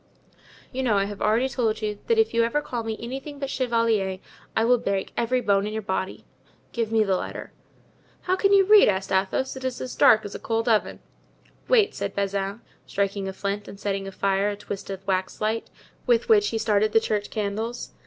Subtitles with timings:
[0.71, 3.51] "You know I have already told you that if you ever call me anything but
[3.51, 4.17] chevalier
[4.55, 6.25] I will break every bone in your body.
[6.71, 7.51] Give me the letter."
[8.21, 11.01] "How can you read?" asked Athos, "it is as dark as a cold oven."
[11.67, 15.69] "Wait," said Bazin, striking a flint, and setting afire a twisted wax light,
[16.07, 17.91] with which he started the church candles.